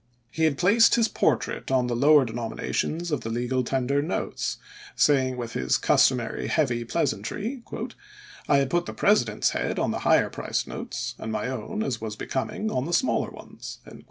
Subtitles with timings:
[0.31, 4.57] He had placed his portrait on the lower denominations of the legal tender notes,
[4.95, 7.61] saying with his customary heavy pleasantry,"
[8.49, 12.01] I had put the President's head on the higher priced notes, and my own, as
[12.01, 13.77] was becoming, on the smaller ones."